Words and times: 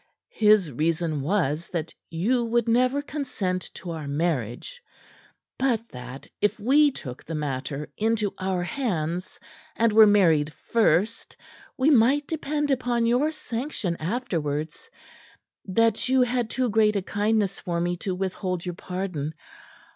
His 0.31 0.71
reason 0.71 1.21
was 1.21 1.67
that 1.67 1.93
you 2.09 2.43
would 2.43 2.67
never 2.67 3.03
consent 3.03 3.69
to 3.75 3.91
our 3.91 4.07
marriage; 4.07 4.81
but 5.59 5.87
that 5.89 6.25
if 6.41 6.59
we 6.59 6.89
took 6.89 7.23
the 7.23 7.35
matter 7.35 7.87
into 7.97 8.33
our 8.39 8.63
hands, 8.63 9.39
and 9.75 9.93
were 9.93 10.07
married 10.07 10.53
first, 10.53 11.37
we 11.77 11.91
might 11.91 12.25
depend 12.25 12.71
upon 12.71 13.05
your 13.05 13.29
sanction 13.31 13.95
afterwards; 13.97 14.89
that 15.65 16.09
you 16.09 16.23
had 16.23 16.49
too 16.49 16.67
great 16.71 16.95
a 16.95 17.03
kindness 17.03 17.59
for 17.59 17.79
me 17.79 17.95
to 17.97 18.15
withhold 18.15 18.65
your 18.65 18.73
pardon. 18.73 19.35